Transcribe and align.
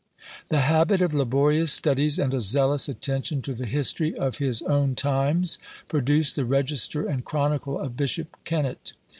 The 0.49 0.61
habit 0.61 0.99
of 0.99 1.13
laborious 1.13 1.71
studies, 1.71 2.17
and 2.17 2.33
a 2.33 2.41
zealous 2.41 2.89
attention 2.89 3.43
to 3.43 3.53
the 3.53 3.67
history 3.67 4.15
of 4.17 4.39
his 4.39 4.63
own 4.63 4.95
times, 4.95 5.59
produced 5.89 6.35
the 6.35 6.43
Register 6.43 7.05
and 7.05 7.23
Chronicle 7.23 7.77
of 7.79 7.95
Bishop 7.95 8.35
Kennett. 8.43 8.93